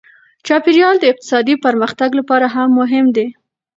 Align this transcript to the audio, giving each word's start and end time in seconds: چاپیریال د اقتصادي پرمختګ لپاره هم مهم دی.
چاپیریال 0.47 0.95
د 0.99 1.03
اقتصادي 1.11 1.55
پرمختګ 1.65 2.09
لپاره 2.19 2.47
هم 2.55 2.69
مهم 2.79 3.05
دی. 3.15 3.27